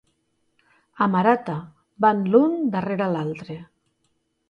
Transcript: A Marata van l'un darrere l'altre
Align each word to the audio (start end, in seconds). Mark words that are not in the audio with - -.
A 1.07 1.09
Marata 1.17 1.59
van 2.07 2.25
l'un 2.33 2.59
darrere 2.79 3.15
l'altre 3.17 3.63